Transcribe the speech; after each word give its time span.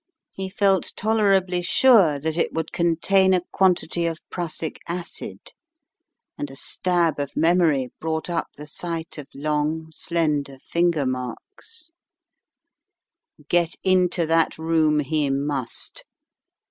He 0.31 0.49
felt 0.49 0.93
tolerably 0.95 1.61
sure 1.61 2.17
that 2.17 2.35
it 2.35 2.51
would 2.53 2.71
contain 2.71 3.35
a 3.35 3.43
quantity 3.51 4.07
of 4.07 4.27
prussic 4.31 4.79
acid, 4.87 5.51
and 6.39 6.49
a 6.49 6.55
stab 6.55 7.19
of 7.19 7.37
memory 7.37 7.91
brought 7.99 8.27
up 8.27 8.47
the 8.57 8.65
sight 8.65 9.19
of 9.19 9.27
long, 9.35 9.91
slender 9.91 10.57
finger 10.57 11.05
marks 11.05 11.91
Get 13.47 13.75
into 13.83 14.25
that 14.25 14.57
room 14.57 15.01
he 15.01 15.29
must. 15.29 16.03